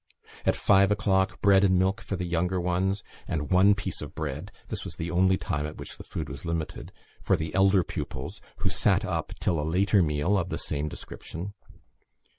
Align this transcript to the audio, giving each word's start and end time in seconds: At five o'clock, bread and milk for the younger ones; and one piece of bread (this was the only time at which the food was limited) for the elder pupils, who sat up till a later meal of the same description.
At 0.47 0.55
five 0.55 0.89
o'clock, 0.91 1.43
bread 1.43 1.63
and 1.63 1.77
milk 1.77 2.01
for 2.01 2.15
the 2.15 2.25
younger 2.25 2.59
ones; 2.59 3.03
and 3.27 3.51
one 3.51 3.75
piece 3.75 4.01
of 4.01 4.15
bread 4.15 4.51
(this 4.69 4.83
was 4.83 4.95
the 4.95 5.11
only 5.11 5.37
time 5.37 5.67
at 5.67 5.77
which 5.77 5.99
the 5.99 6.03
food 6.03 6.27
was 6.27 6.43
limited) 6.43 6.91
for 7.21 7.35
the 7.37 7.53
elder 7.53 7.83
pupils, 7.83 8.41
who 8.57 8.69
sat 8.69 9.05
up 9.05 9.31
till 9.39 9.59
a 9.59 9.61
later 9.61 10.01
meal 10.01 10.39
of 10.39 10.49
the 10.49 10.57
same 10.57 10.87
description. 10.89 11.53